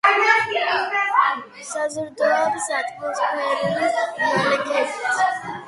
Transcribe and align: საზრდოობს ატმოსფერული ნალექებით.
საზრდოობს 1.73 2.67
ატმოსფერული 2.79 3.71
ნალექებით. 3.79 5.49